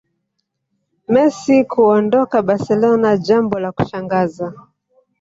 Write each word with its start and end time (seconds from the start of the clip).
Messi 1.13 1.55
kuondoka 1.71 2.37
barcelona 2.47 3.09
jambo 3.25 3.55
la 3.59 3.69
kushangaza 3.75 4.47